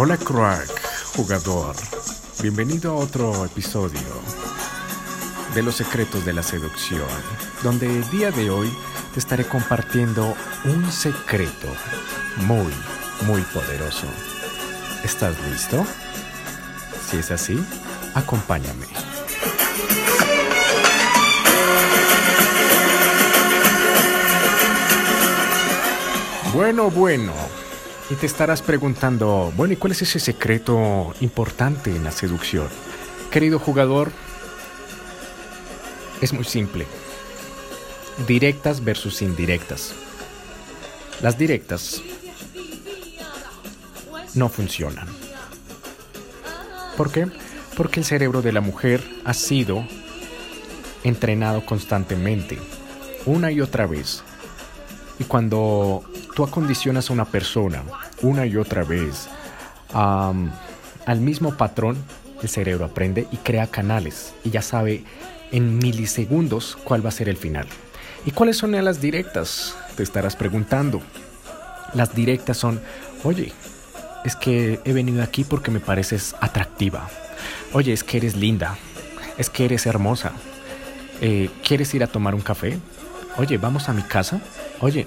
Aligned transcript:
Hola 0.00 0.16
crack, 0.16 0.70
jugador. 1.16 1.74
Bienvenido 2.40 2.92
a 2.92 2.94
otro 2.94 3.44
episodio 3.44 3.98
de 5.56 5.62
Los 5.64 5.74
Secretos 5.74 6.24
de 6.24 6.32
la 6.32 6.44
Seducción, 6.44 7.02
donde 7.64 7.86
el 7.86 8.08
día 8.08 8.30
de 8.30 8.48
hoy 8.48 8.72
te 9.12 9.18
estaré 9.18 9.44
compartiendo 9.44 10.36
un 10.66 10.92
secreto 10.92 11.66
muy, 12.46 12.72
muy 13.26 13.42
poderoso. 13.42 14.06
¿Estás 15.02 15.34
listo? 15.50 15.84
Si 17.10 17.16
es 17.16 17.32
así, 17.32 17.60
acompáñame. 18.14 18.86
Bueno, 26.54 26.88
bueno. 26.88 27.47
Y 28.10 28.14
te 28.14 28.24
estarás 28.24 28.62
preguntando, 28.62 29.52
bueno, 29.54 29.74
¿y 29.74 29.76
cuál 29.76 29.92
es 29.92 30.00
ese 30.00 30.18
secreto 30.18 31.14
importante 31.20 31.94
en 31.94 32.04
la 32.04 32.10
seducción? 32.10 32.68
Querido 33.30 33.58
jugador, 33.58 34.10
es 36.22 36.32
muy 36.32 36.44
simple. 36.44 36.86
Directas 38.26 38.82
versus 38.82 39.20
indirectas. 39.20 39.92
Las 41.20 41.36
directas 41.36 42.00
no 44.34 44.48
funcionan. 44.48 45.08
¿Por 46.96 47.12
qué? 47.12 47.26
Porque 47.76 48.00
el 48.00 48.06
cerebro 48.06 48.40
de 48.40 48.52
la 48.52 48.62
mujer 48.62 49.04
ha 49.24 49.34
sido 49.34 49.86
entrenado 51.04 51.64
constantemente, 51.66 52.58
una 53.26 53.52
y 53.52 53.60
otra 53.60 53.86
vez. 53.86 54.22
Y 55.18 55.24
cuando 55.24 56.04
tú 56.38 56.44
acondicionas 56.44 57.10
a 57.10 57.12
una 57.14 57.24
persona 57.24 57.82
una 58.22 58.46
y 58.46 58.56
otra 58.56 58.84
vez 58.84 59.26
al 59.92 61.20
mismo 61.20 61.56
patrón, 61.56 61.96
el 62.40 62.48
cerebro 62.48 62.84
aprende 62.84 63.26
y 63.32 63.38
crea 63.38 63.66
canales 63.66 64.34
y 64.44 64.50
ya 64.50 64.62
sabe 64.62 65.02
en 65.50 65.78
milisegundos 65.78 66.78
cuál 66.84 67.04
va 67.04 67.08
a 67.08 67.12
ser 67.12 67.28
el 67.28 67.36
final. 67.36 67.66
¿Y 68.24 68.30
cuáles 68.30 68.56
son 68.56 68.70
las 68.70 69.00
directas? 69.00 69.74
Te 69.96 70.04
estarás 70.04 70.36
preguntando. 70.36 71.02
Las 71.92 72.14
directas 72.14 72.56
son, 72.56 72.80
oye, 73.24 73.52
es 74.24 74.36
que 74.36 74.78
he 74.84 74.92
venido 74.92 75.24
aquí 75.24 75.42
porque 75.42 75.72
me 75.72 75.80
pareces 75.80 76.36
atractiva. 76.40 77.08
Oye, 77.72 77.92
es 77.92 78.04
que 78.04 78.18
eres 78.18 78.36
linda. 78.36 78.76
Es 79.38 79.50
que 79.50 79.64
eres 79.64 79.86
hermosa. 79.86 80.30
Eh, 81.20 81.50
¿Quieres 81.66 81.92
ir 81.94 82.04
a 82.04 82.06
tomar 82.06 82.36
un 82.36 82.42
café? 82.42 82.78
Oye, 83.38 83.58
vamos 83.58 83.88
a 83.88 83.92
mi 83.92 84.02
casa. 84.02 84.40
Oye, 84.80 85.04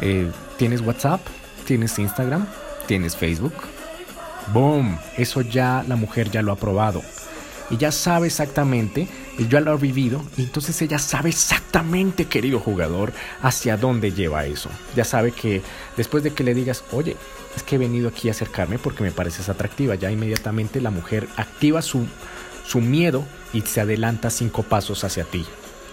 eh, 0.00 0.30
¿Tienes 0.56 0.80
WhatsApp? 0.80 1.20
¿Tienes 1.66 1.98
Instagram? 1.98 2.46
¿Tienes 2.86 3.14
Facebook? 3.14 3.52
¡Boom! 4.54 4.98
Eso 5.18 5.42
ya 5.42 5.84
la 5.86 5.96
mujer 5.96 6.30
ya 6.30 6.40
lo 6.40 6.50
ha 6.52 6.56
probado. 6.56 7.02
Y 7.68 7.76
ya 7.76 7.92
sabe 7.92 8.28
exactamente, 8.28 9.06
y 9.38 9.48
ya 9.48 9.60
lo 9.60 9.72
ha 9.72 9.76
vivido, 9.76 10.24
y 10.36 10.44
entonces 10.44 10.80
ella 10.80 10.98
sabe 10.98 11.28
exactamente, 11.30 12.26
querido 12.26 12.58
jugador, 12.60 13.12
hacia 13.42 13.76
dónde 13.76 14.12
lleva 14.12 14.46
eso. 14.46 14.70
Ya 14.94 15.04
sabe 15.04 15.32
que 15.32 15.62
después 15.96 16.22
de 16.22 16.32
que 16.32 16.44
le 16.44 16.54
digas, 16.54 16.84
oye, 16.92 17.16
es 17.54 17.62
que 17.62 17.74
he 17.74 17.78
venido 17.78 18.08
aquí 18.08 18.28
a 18.28 18.30
acercarme 18.30 18.78
porque 18.78 19.02
me 19.02 19.10
pareces 19.10 19.48
atractiva, 19.48 19.94
ya 19.96 20.10
inmediatamente 20.10 20.80
la 20.80 20.90
mujer 20.90 21.28
activa 21.36 21.82
su, 21.82 22.06
su 22.66 22.80
miedo 22.80 23.24
y 23.52 23.60
se 23.62 23.80
adelanta 23.80 24.30
cinco 24.30 24.62
pasos 24.62 25.04
hacia 25.04 25.24
ti. 25.24 25.44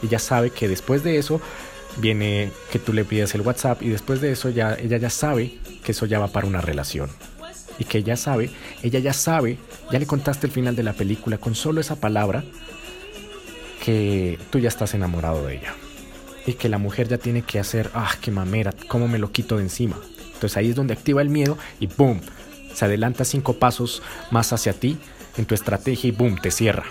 Y 0.02 0.08
ya 0.08 0.20
sabe 0.20 0.52
que 0.52 0.68
después 0.68 1.04
de 1.04 1.18
eso 1.18 1.42
viene 1.98 2.52
que 2.72 2.80
tú 2.80 2.94
le 2.94 3.06
pides 3.06 3.36
el 3.36 3.42
WhatsApp 3.42 3.82
y 3.82 3.90
después 3.90 4.22
de 4.22 4.32
eso 4.32 4.50
ya 4.50 4.76
ella 4.76 4.98
ya 4.98 5.10
sabe 5.10 5.58
que 5.84 5.92
eso 5.92 6.06
ya 6.06 6.20
va 6.20 6.28
para 6.28 6.48
una 6.48 6.62
relación. 6.62 7.10
Y 7.80 7.86
que 7.86 8.00
ella 8.00 8.16
sabe, 8.16 8.52
ella 8.84 9.00
ya 9.00 9.14
sabe, 9.14 9.58
ya 9.92 10.00
le 10.00 10.06
contaste 10.06 10.48
el 10.48 10.54
final 10.54 10.76
de 10.76 10.84
la 10.84 10.94
película 10.94 11.38
con 11.38 11.56
solo 11.56 11.82
esa 11.82 11.96
palabra 11.96 12.44
que 13.84 14.38
tú 14.52 14.60
ya 14.60 14.70
estás 14.70 14.94
enamorado 14.94 15.46
de 15.46 15.56
ella. 15.56 15.74
Y 16.46 16.54
que 16.54 16.70
la 16.70 16.78
mujer 16.78 17.08
ya 17.08 17.18
tiene 17.18 17.42
que 17.42 17.60
hacer, 17.60 17.90
ah, 17.94 18.12
qué 18.22 18.30
mamera, 18.30 18.74
cómo 18.88 19.08
me 19.08 19.18
lo 19.18 19.32
quito 19.32 19.58
de 19.58 19.64
encima. 19.64 19.98
Entonces 20.34 20.58
ahí 20.58 20.70
es 20.70 20.76
donde 20.76 20.94
activa 20.94 21.22
el 21.22 21.30
miedo 21.30 21.58
y 21.80 21.88
boom, 21.88 22.22
se 22.74 22.86
adelanta 22.86 23.26
cinco 23.26 23.54
pasos 23.54 24.02
más 24.30 24.54
hacia 24.54 24.74
ti 24.74 24.98
en 25.38 25.46
tu 25.46 25.56
estrategia 25.56 26.10
y 26.10 26.12
boom, 26.12 26.38
te 26.40 26.52
cierra. 26.52 26.86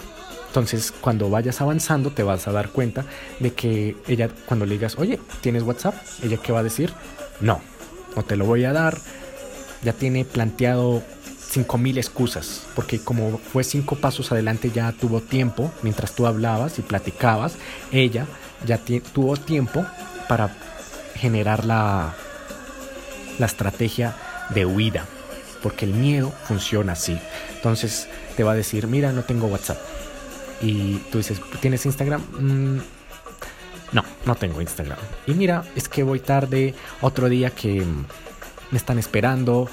Entonces, 0.52 0.92
cuando 0.92 1.30
vayas 1.30 1.62
avanzando, 1.62 2.10
te 2.10 2.22
vas 2.22 2.46
a 2.46 2.52
dar 2.52 2.68
cuenta 2.68 3.06
de 3.40 3.54
que 3.54 3.96
ella, 4.06 4.28
cuando 4.44 4.66
le 4.66 4.74
digas, 4.74 4.98
oye, 4.98 5.18
¿tienes 5.40 5.62
WhatsApp? 5.62 5.94
Ella, 6.22 6.36
¿qué 6.36 6.52
va 6.52 6.58
a 6.58 6.62
decir? 6.62 6.92
No, 7.40 7.62
no 8.14 8.22
te 8.22 8.36
lo 8.36 8.44
voy 8.44 8.66
a 8.66 8.74
dar. 8.74 8.98
Ya 9.82 9.94
tiene 9.94 10.26
planteado 10.26 11.02
mil 11.78 11.96
excusas, 11.96 12.66
porque 12.74 12.98
como 12.98 13.38
fue 13.38 13.64
cinco 13.64 13.96
pasos 13.96 14.30
adelante, 14.30 14.70
ya 14.70 14.92
tuvo 14.92 15.22
tiempo, 15.22 15.72
mientras 15.80 16.14
tú 16.14 16.26
hablabas 16.26 16.78
y 16.78 16.82
platicabas, 16.82 17.54
ella 17.90 18.26
ya 18.66 18.78
tuvo 19.14 19.38
tiempo 19.38 19.86
para 20.28 20.54
generar 21.14 21.64
la, 21.64 22.14
la 23.38 23.46
estrategia 23.46 24.14
de 24.50 24.66
huida, 24.66 25.06
porque 25.62 25.86
el 25.86 25.94
miedo 25.94 26.30
funciona 26.44 26.92
así. 26.92 27.18
Entonces 27.54 28.06
te 28.36 28.44
va 28.44 28.52
a 28.52 28.54
decir, 28.54 28.86
mira, 28.86 29.12
no 29.12 29.22
tengo 29.22 29.46
WhatsApp 29.46 29.78
y 30.62 30.96
tú 31.10 31.18
dices, 31.18 31.40
¿tienes 31.60 31.84
Instagram? 31.84 32.22
Mm, 32.38 32.80
no, 33.92 34.04
no 34.24 34.34
tengo 34.34 34.60
Instagram. 34.60 34.98
Y 35.26 35.34
mira, 35.34 35.64
es 35.76 35.88
que 35.88 36.02
voy 36.02 36.20
tarde, 36.20 36.74
otro 37.00 37.28
día 37.28 37.50
que 37.50 37.84
me 38.70 38.78
están 38.78 38.98
esperando, 38.98 39.68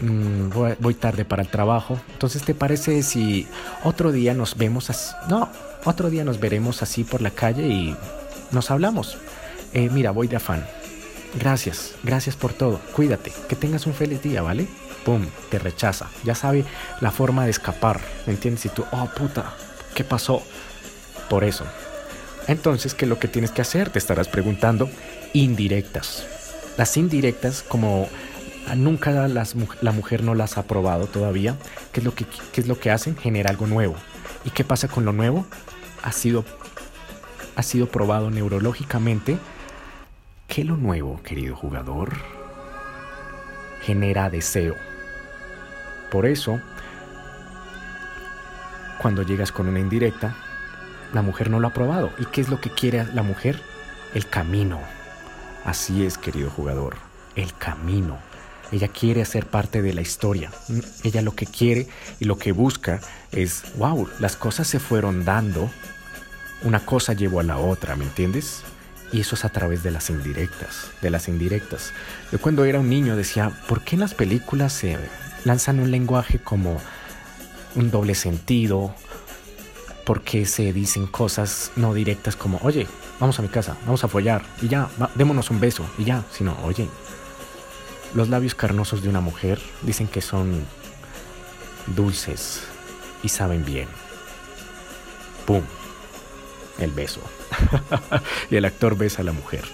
mm, 0.00 0.48
voy, 0.80 0.94
tarde 0.94 1.24
para 1.24 1.42
el 1.42 1.48
trabajo. 1.48 2.00
Entonces, 2.12 2.42
¿te 2.42 2.54
parece 2.54 3.02
si 3.02 3.46
otro 3.84 4.12
día 4.12 4.34
nos 4.34 4.56
vemos 4.56 4.90
así? 4.90 5.14
No, 5.28 5.50
otro 5.84 6.08
día 6.08 6.24
nos 6.24 6.40
veremos 6.40 6.82
así 6.82 7.04
por 7.04 7.20
la 7.20 7.30
calle 7.30 7.66
y 7.66 7.96
nos 8.52 8.70
hablamos. 8.70 9.18
Eh, 9.74 9.90
mira, 9.90 10.10
voy 10.12 10.28
de 10.28 10.36
afán. 10.36 10.66
Gracias, 11.38 11.94
gracias 12.02 12.36
por 12.36 12.52
todo. 12.52 12.78
Cuídate, 12.94 13.32
que 13.48 13.56
tengas 13.56 13.86
un 13.86 13.94
feliz 13.94 14.22
día, 14.22 14.42
¿vale? 14.42 14.66
Pum, 15.04 15.26
te 15.50 15.58
rechaza. 15.58 16.08
Ya 16.24 16.34
sabe 16.34 16.64
la 17.00 17.10
forma 17.10 17.44
de 17.44 17.50
escapar, 17.50 18.00
¿me 18.26 18.34
entiendes? 18.34 18.66
Y 18.66 18.68
tú, 18.68 18.84
oh 18.92 19.08
puta, 19.16 19.54
¿Qué 19.94 20.04
pasó? 20.04 20.42
Por 21.28 21.44
eso. 21.44 21.64
Entonces, 22.48 22.94
¿qué 22.94 23.04
es 23.04 23.08
lo 23.08 23.18
que 23.18 23.28
tienes 23.28 23.50
que 23.50 23.62
hacer? 23.62 23.90
Te 23.90 23.98
estarás 23.98 24.28
preguntando. 24.28 24.88
Indirectas. 25.32 26.26
Las 26.76 26.96
indirectas, 26.96 27.62
como 27.62 28.08
nunca 28.76 29.28
la 29.28 29.92
mujer 29.92 30.22
no 30.22 30.34
las 30.34 30.56
ha 30.56 30.64
probado 30.64 31.06
todavía, 31.06 31.56
¿qué 31.92 32.00
es, 32.00 32.04
lo 32.04 32.14
que, 32.14 32.26
es 32.54 32.66
lo 32.66 32.78
que 32.78 32.90
hacen? 32.90 33.16
Genera 33.16 33.50
algo 33.50 33.66
nuevo. 33.66 33.94
¿Y 34.44 34.50
qué 34.50 34.64
pasa 34.64 34.88
con 34.88 35.04
lo 35.04 35.12
nuevo? 35.12 35.46
Ha 36.02 36.12
sido, 36.12 36.44
ha 37.54 37.62
sido 37.62 37.86
probado 37.86 38.30
neurológicamente 38.30 39.38
que 40.48 40.64
lo 40.64 40.76
nuevo, 40.76 41.20
querido 41.22 41.56
jugador, 41.56 42.12
genera 43.82 44.30
deseo. 44.30 44.74
Por 46.10 46.26
eso, 46.26 46.60
cuando 49.02 49.24
llegas 49.24 49.50
con 49.50 49.68
una 49.68 49.80
indirecta, 49.80 50.36
la 51.12 51.22
mujer 51.22 51.50
no 51.50 51.58
lo 51.58 51.66
ha 51.66 51.74
probado. 51.74 52.12
¿Y 52.18 52.26
qué 52.26 52.40
es 52.40 52.48
lo 52.48 52.60
que 52.60 52.70
quiere 52.70 53.04
la 53.12 53.24
mujer? 53.24 53.60
El 54.14 54.28
camino. 54.28 54.80
Así 55.64 56.06
es, 56.06 56.16
querido 56.16 56.50
jugador, 56.50 56.96
el 57.34 57.52
camino. 57.54 58.18
Ella 58.70 58.88
quiere 58.88 59.24
ser 59.24 59.46
parte 59.46 59.82
de 59.82 59.92
la 59.92 60.00
historia. 60.00 60.50
Ella 61.02 61.20
lo 61.20 61.34
que 61.34 61.46
quiere 61.46 61.88
y 62.20 62.24
lo 62.24 62.38
que 62.38 62.52
busca 62.52 63.00
es, 63.32 63.64
wow, 63.76 64.08
las 64.20 64.36
cosas 64.36 64.68
se 64.68 64.78
fueron 64.78 65.24
dando. 65.24 65.68
Una 66.62 66.80
cosa 66.86 67.12
llevó 67.12 67.40
a 67.40 67.42
la 67.42 67.58
otra, 67.58 67.96
¿me 67.96 68.04
entiendes? 68.04 68.62
Y 69.12 69.20
eso 69.20 69.34
es 69.34 69.44
a 69.44 69.50
través 69.50 69.82
de 69.82 69.90
las 69.90 70.08
indirectas, 70.08 70.90
de 71.02 71.10
las 71.10 71.28
indirectas. 71.28 71.92
Yo 72.30 72.40
cuando 72.40 72.64
era 72.64 72.78
un 72.78 72.88
niño 72.88 73.16
decía, 73.16 73.50
¿por 73.68 73.82
qué 73.82 73.96
en 73.96 74.00
las 74.00 74.14
películas 74.14 74.72
se 74.72 74.96
lanzan 75.44 75.80
un 75.80 75.90
lenguaje 75.90 76.38
como 76.38 76.80
un 77.74 77.90
doble 77.90 78.14
sentido, 78.14 78.94
porque 80.04 80.46
se 80.46 80.72
dicen 80.72 81.06
cosas 81.06 81.72
no 81.76 81.94
directas 81.94 82.36
como, 82.36 82.58
oye, 82.62 82.86
vamos 83.20 83.38
a 83.38 83.42
mi 83.42 83.48
casa, 83.48 83.76
vamos 83.84 84.02
a 84.04 84.08
follar, 84.08 84.42
y 84.60 84.68
ya, 84.68 84.88
démonos 85.14 85.50
un 85.50 85.60
beso, 85.60 85.84
y 85.98 86.04
ya, 86.04 86.24
sino, 86.32 86.56
oye, 86.64 86.88
los 88.14 88.28
labios 88.28 88.54
carnosos 88.54 89.02
de 89.02 89.08
una 89.08 89.20
mujer 89.20 89.60
dicen 89.82 90.06
que 90.06 90.20
son 90.20 90.64
dulces 91.96 92.62
y 93.22 93.28
saben 93.28 93.64
bien. 93.64 93.88
¡Pum! 95.46 95.62
El 96.78 96.90
beso. 96.90 97.20
y 98.50 98.56
el 98.56 98.64
actor 98.64 98.96
besa 98.96 99.22
a 99.22 99.24
la 99.24 99.32
mujer. 99.32 99.64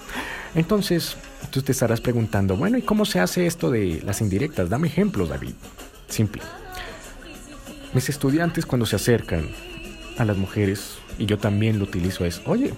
Entonces, 0.54 1.16
tú 1.50 1.62
te 1.62 1.72
estarás 1.72 2.00
preguntando, 2.00 2.56
bueno, 2.56 2.78
¿y 2.78 2.82
cómo 2.82 3.04
se 3.04 3.20
hace 3.20 3.46
esto 3.46 3.70
de 3.70 4.02
las 4.04 4.20
indirectas? 4.20 4.68
Dame 4.68 4.88
ejemplos, 4.88 5.28
David. 5.28 5.54
Simple. 6.08 6.42
Mis 7.94 8.08
estudiantes 8.08 8.66
cuando 8.66 8.86
se 8.86 8.96
acercan 8.96 9.48
a 10.18 10.24
las 10.24 10.36
mujeres, 10.36 10.98
y 11.18 11.26
yo 11.26 11.38
también 11.38 11.78
lo 11.78 11.84
utilizo, 11.84 12.24
es, 12.24 12.42
oye, 12.46 12.74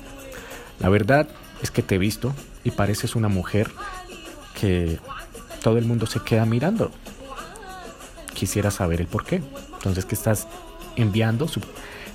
la 0.79 0.89
verdad 0.89 1.29
es 1.63 1.71
que 1.71 1.83
te 1.83 1.97
he 1.97 1.99
visto 1.99 2.35
y 2.65 2.71
pareces 2.71 3.17
una 3.17 3.29
mujer 3.29 3.71
que 4.59 4.99
todo 5.63 5.79
el 5.79 5.85
mundo 5.85 6.07
se 6.07 6.21
queda 6.21 6.47
mirando. 6.47 6.91
quisiera 8.35 8.71
saber 8.71 9.01
el 9.01 9.07
por 9.07 9.25
qué. 9.25 9.43
Entonces, 9.75 10.05
¿qué 10.07 10.15
estás 10.15 10.47
enviando? 10.97 11.49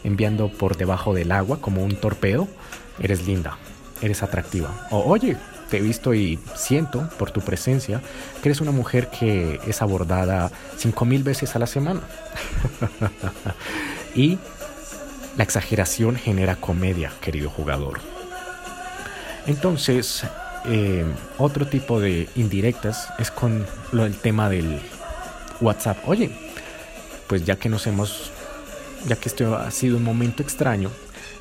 enviando 0.03 0.49
por 0.49 0.77
debajo 0.77 1.13
del 1.13 1.31
agua 1.31 1.59
como 1.59 1.83
un 1.83 1.95
torpedo. 1.95 2.47
Eres 2.99 3.27
linda, 3.27 3.57
eres 4.01 4.23
atractiva. 4.23 4.87
O 4.91 4.99
oye, 4.99 5.35
he 5.77 5.81
visto 5.81 6.13
y 6.13 6.39
siento 6.55 7.09
por 7.17 7.31
tu 7.31 7.41
presencia 7.41 8.01
que 8.41 8.49
eres 8.49 8.61
una 8.61 8.71
mujer 8.71 9.09
que 9.09 9.59
es 9.67 9.81
abordada 9.81 10.51
cinco 10.77 11.05
mil 11.05 11.23
veces 11.23 11.55
a 11.55 11.59
la 11.59 11.67
semana. 11.67 12.01
y 14.15 14.37
la 15.37 15.43
exageración 15.43 16.15
genera 16.15 16.55
comedia, 16.55 17.11
querido 17.21 17.49
jugador. 17.49 17.99
Entonces, 19.47 20.23
eh, 20.65 21.05
otro 21.37 21.67
tipo 21.67 21.99
de 21.99 22.27
indirectas 22.35 23.09
es 23.19 23.29
con 23.31 23.65
lo 23.91 24.03
del 24.03 24.15
tema 24.15 24.49
del 24.49 24.79
WhatsApp. 25.61 25.97
Oye, 26.07 26.31
pues 27.27 27.45
ya 27.45 27.57
que 27.57 27.69
nos 27.69 27.85
hemos, 27.87 28.31
ya 29.07 29.15
que 29.15 29.29
esto 29.29 29.55
ha 29.55 29.69
sido 29.71 29.97
un 29.97 30.03
momento 30.03 30.41
extraño 30.41 30.89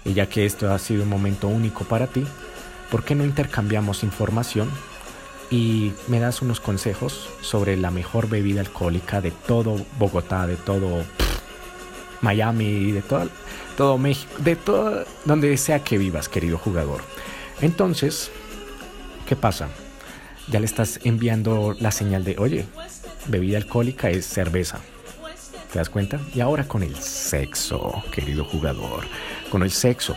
y 0.04 0.12
ya 0.12 0.26
que 0.26 0.44
esto 0.44 0.70
ha 0.72 0.78
sido 0.78 1.04
un 1.04 1.08
momento 1.08 1.48
único 1.48 1.84
para 1.84 2.06
ti, 2.06 2.26
¿por 2.94 3.02
qué 3.02 3.16
no 3.16 3.24
intercambiamos 3.24 4.04
información 4.04 4.70
y 5.50 5.92
me 6.06 6.20
das 6.20 6.42
unos 6.42 6.60
consejos 6.60 7.28
sobre 7.40 7.76
la 7.76 7.90
mejor 7.90 8.28
bebida 8.28 8.60
alcohólica 8.60 9.20
de 9.20 9.32
todo 9.32 9.84
Bogotá, 9.98 10.46
de 10.46 10.54
todo 10.54 11.02
Miami, 12.20 12.92
de 12.92 13.02
todo, 13.02 13.28
todo 13.76 13.98
México, 13.98 14.32
de 14.38 14.54
todo 14.54 15.04
donde 15.24 15.56
sea 15.56 15.82
que 15.82 15.98
vivas, 15.98 16.28
querido 16.28 16.56
jugador? 16.56 17.00
Entonces, 17.60 18.30
¿qué 19.26 19.34
pasa? 19.34 19.70
Ya 20.46 20.60
le 20.60 20.66
estás 20.66 21.00
enviando 21.02 21.74
la 21.80 21.90
señal 21.90 22.22
de, 22.22 22.36
oye, 22.38 22.64
bebida 23.26 23.56
alcohólica 23.56 24.08
es 24.08 24.24
cerveza. 24.24 24.78
¿Te 25.72 25.80
das 25.80 25.90
cuenta? 25.90 26.20
Y 26.32 26.38
ahora 26.38 26.68
con 26.68 26.84
el 26.84 26.94
sexo, 26.94 28.04
querido 28.12 28.44
jugador, 28.44 29.02
con 29.50 29.64
el 29.64 29.72
sexo. 29.72 30.16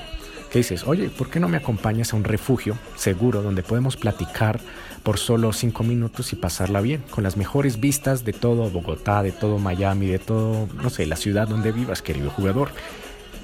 ¿Qué 0.51 0.59
dices? 0.59 0.85
Oye, 0.85 1.09
¿por 1.09 1.29
qué 1.29 1.39
no 1.39 1.49
me 1.49 1.57
acompañas 1.57 2.13
a 2.13 2.15
un 2.15 2.23
refugio 2.23 2.77
seguro 2.95 3.41
donde 3.41 3.63
podemos 3.63 3.97
platicar 3.97 4.59
por 5.03 5.17
solo 5.17 5.51
cinco 5.53 5.83
minutos 5.83 6.31
y 6.33 6.35
pasarla 6.37 6.81
bien, 6.81 7.03
con 7.09 7.23
las 7.23 7.35
mejores 7.35 7.79
vistas 7.79 8.23
de 8.23 8.33
todo 8.33 8.69
Bogotá, 8.69 9.23
de 9.23 9.31
todo 9.31 9.57
Miami, 9.59 10.07
de 10.07 10.19
todo, 10.19 10.67
no 10.81 10.89
sé, 10.89 11.05
la 11.05 11.17
ciudad 11.17 11.47
donde 11.47 11.71
vivas, 11.71 12.01
querido 12.01 12.29
jugador? 12.29 12.69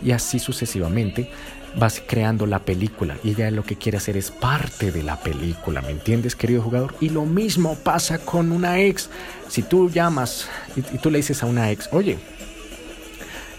Y 0.03 0.11
así 0.11 0.39
sucesivamente 0.39 1.29
vas 1.75 2.01
creando 2.05 2.45
la 2.45 2.59
película 2.59 3.17
y 3.23 3.31
ella 3.31 3.49
lo 3.51 3.63
que 3.63 3.75
quiere 3.75 3.97
hacer 3.97 4.15
es 4.15 4.31
parte 4.31 4.91
de 4.91 5.03
la 5.03 5.19
película, 5.19 5.81
¿me 5.81 5.91
entiendes, 5.91 6.35
querido 6.35 6.61
jugador? 6.61 6.95
Y 7.01 7.09
lo 7.09 7.25
mismo 7.25 7.75
pasa 7.75 8.19
con 8.19 8.51
una 8.51 8.79
ex. 8.79 9.09
Si 9.49 9.63
tú 9.63 9.89
llamas 9.89 10.47
y, 10.75 10.81
tú 10.81 11.09
le 11.09 11.17
dices 11.17 11.41
a 11.43 11.47
una 11.47 11.71
ex, 11.71 11.89
oye, 11.91 12.17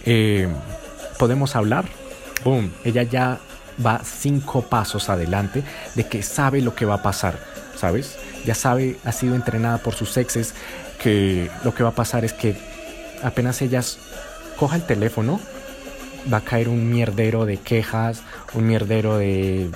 eh, 0.04 0.48
¿podemos 1.18 1.56
hablar? 1.56 1.86
Boom, 2.44 2.70
ella 2.84 3.02
ya 3.02 3.38
va 3.84 4.00
cinco 4.04 4.62
pasos 4.62 5.08
adelante 5.08 5.62
de 5.94 6.06
que 6.06 6.22
sabe 6.22 6.60
lo 6.60 6.74
que 6.74 6.84
va 6.84 6.96
a 6.96 7.02
pasar, 7.02 7.38
¿sabes? 7.76 8.16
Ya 8.44 8.54
sabe, 8.54 8.98
ha 9.04 9.12
sido 9.12 9.34
entrenada 9.34 9.78
por 9.78 9.94
sus 9.94 10.16
exes 10.16 10.54
que 11.02 11.50
lo 11.64 11.74
que 11.74 11.82
va 11.82 11.90
a 11.90 11.94
pasar 11.94 12.24
es 12.24 12.32
que 12.32 12.56
apenas 13.22 13.62
ellas 13.62 13.98
coja 14.58 14.76
el 14.76 14.86
teléfono, 14.86 15.40
va 16.32 16.38
a 16.38 16.40
caer 16.42 16.68
un 16.68 16.90
mierdero 16.90 17.46
de 17.46 17.56
quejas, 17.56 18.22
un 18.54 18.66
mierdero 18.66 19.18
de 19.18 19.70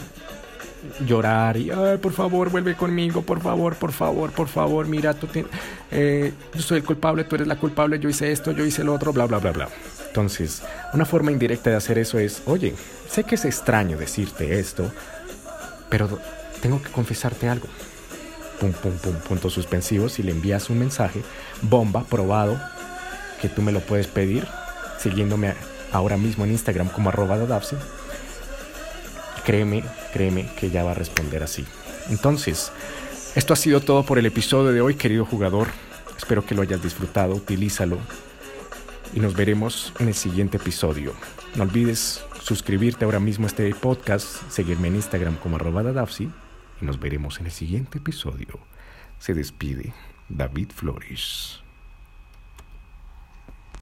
llorar 1.07 1.57
y, 1.57 1.71
ay, 1.71 1.99
por 1.99 2.13
favor, 2.13 2.51
vuelve 2.51 2.75
conmigo, 2.75 3.23
por 3.23 3.41
favor, 3.41 3.75
por 3.75 3.93
favor, 3.93 4.31
por 4.31 4.49
favor, 4.49 4.87
mira, 4.87 5.15
tú 5.15 5.27
eh, 5.91 6.33
yo 6.55 6.63
soy 6.63 6.79
el 6.79 6.85
culpable, 6.85 7.25
tú 7.25 7.35
eres 7.35 7.49
la 7.49 7.57
culpable, 7.57 7.99
yo 7.99 8.09
hice 8.09 8.31
esto, 8.31 8.53
yo 8.53 8.65
hice 8.65 8.85
lo 8.85 8.95
otro, 8.95 9.13
bla, 9.13 9.27
bla, 9.27 9.39
bla, 9.39 9.53
bla. 9.53 9.69
Entonces, 10.19 10.63
una 10.95 11.05
forma 11.05 11.31
indirecta 11.31 11.71
de 11.71 11.77
hacer 11.77 11.97
eso 11.97 12.19
es, 12.19 12.43
oye, 12.47 12.75
sé 13.09 13.23
que 13.23 13.37
es 13.37 13.45
extraño 13.45 13.97
decirte 13.97 14.59
esto, 14.59 14.91
pero 15.89 16.19
tengo 16.61 16.83
que 16.83 16.91
confesarte 16.91 17.49
algo. 17.49 17.69
Pum, 18.59 18.73
pum, 18.73 18.99
pum, 18.99 19.15
puntos 19.29 19.53
suspensivos 19.53 20.19
y 20.19 20.25
le 20.25 20.33
envías 20.33 20.71
un 20.71 20.81
mensaje, 20.81 21.23
bomba, 21.63 22.03
probado, 22.03 22.61
que 23.41 23.49
tú 23.49 23.63
me 23.63 23.71
lo 23.71 23.79
puedes 23.79 24.09
pedir, 24.09 24.45
siguiéndome 24.99 25.55
ahora 25.93 26.17
mismo 26.17 26.45
en 26.45 26.51
Instagram 26.51 26.89
como 26.89 27.11
arroba 27.11 27.39
dadapsi, 27.39 27.77
créeme, 29.47 29.85
créeme 30.13 30.51
que 30.57 30.69
ya 30.71 30.83
va 30.83 30.91
a 30.91 30.95
responder 30.95 31.45
así. 31.45 31.65
Entonces, 32.11 32.73
esto 33.37 33.53
ha 33.53 33.57
sido 33.57 33.81
todo 33.83 34.03
por 34.03 34.19
el 34.19 34.27
episodio 34.27 34.73
de 34.73 34.81
hoy, 34.81 34.97
querido 34.97 35.25
jugador. 35.25 35.69
Espero 36.17 36.45
que 36.45 36.57
lo 36.57 36.63
hayas 36.63 36.83
disfrutado, 36.83 37.37
utilízalo 37.37 37.99
y 39.15 39.21
nos 39.21 39.37
veremos 39.37 39.93
en 39.99 40.09
el 40.09 40.15
siguiente 40.15 40.57
episodio. 40.57 41.13
No 41.57 41.65
olvides 41.65 42.25
suscribirte 42.43 43.05
ahora 43.05 43.21
mismo 43.21 43.47
a 43.47 43.49
este 43.49 43.75
podcast, 43.75 44.49
seguirme 44.51 44.89
en 44.89 44.97
Instagram 44.97 45.37
como 45.37 45.57
arroba 45.57 45.83
dadapsi 45.83 46.31
y 46.81 46.85
nos 46.85 46.99
veremos 46.99 47.41
en 47.41 47.47
el 47.47 47.53
siguiente 47.53 47.99
episodio. 47.99 48.59
Se 49.19 49.35
despide 49.35 49.93
David 50.29 50.71
Flores. 50.75 51.63